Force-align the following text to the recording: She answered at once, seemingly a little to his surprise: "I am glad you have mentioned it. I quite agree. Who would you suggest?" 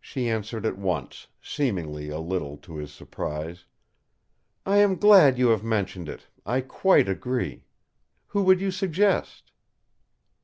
She 0.00 0.28
answered 0.28 0.64
at 0.64 0.78
once, 0.78 1.26
seemingly 1.42 2.08
a 2.08 2.20
little 2.20 2.56
to 2.58 2.76
his 2.76 2.92
surprise: 2.92 3.64
"I 4.64 4.76
am 4.76 4.94
glad 4.94 5.38
you 5.40 5.48
have 5.48 5.64
mentioned 5.64 6.08
it. 6.08 6.28
I 6.46 6.60
quite 6.60 7.08
agree. 7.08 7.64
Who 8.28 8.44
would 8.44 8.60
you 8.60 8.70
suggest?" 8.70 9.50